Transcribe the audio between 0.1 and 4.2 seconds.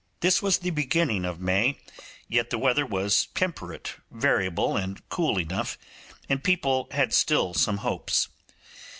This was the beginning of May, yet the weather was temperate,